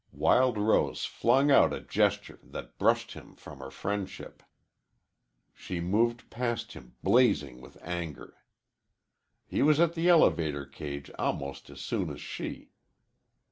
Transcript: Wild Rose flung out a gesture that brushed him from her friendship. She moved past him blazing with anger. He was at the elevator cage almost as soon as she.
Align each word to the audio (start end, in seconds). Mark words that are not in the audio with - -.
Wild 0.13 0.57
Rose 0.57 1.05
flung 1.05 1.51
out 1.51 1.71
a 1.71 1.79
gesture 1.79 2.39
that 2.43 2.79
brushed 2.79 3.11
him 3.11 3.35
from 3.35 3.59
her 3.59 3.69
friendship. 3.69 4.41
She 5.53 5.79
moved 5.79 6.31
past 6.31 6.73
him 6.73 6.95
blazing 7.03 7.61
with 7.61 7.77
anger. 7.83 8.37
He 9.45 9.61
was 9.61 9.79
at 9.79 9.93
the 9.93 10.09
elevator 10.09 10.65
cage 10.65 11.11
almost 11.19 11.69
as 11.69 11.81
soon 11.81 12.09
as 12.09 12.19
she. 12.19 12.71